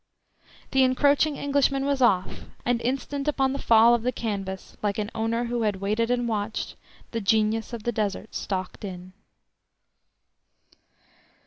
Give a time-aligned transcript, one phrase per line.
[0.71, 5.11] The encroaching Englishman was off, and instant upon the fall of the canvas, like an
[5.13, 6.75] owner who had waited and watched,
[7.11, 9.13] the genius of the Desert stalked in.